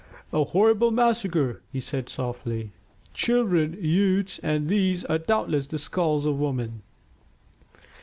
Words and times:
"A 0.33 0.43
horrible 0.45 0.89
massacre," 0.89 1.61
he 1.71 1.79
said 1.79 2.09
softly. 2.09 2.71
"Children, 3.13 3.77
youths, 3.79 4.39
and 4.41 4.67
these 4.67 5.05
are 5.05 5.19
doubtless 5.19 5.67
the 5.67 5.77
skulls 5.77 6.25
of 6.25 6.39
women." 6.39 6.81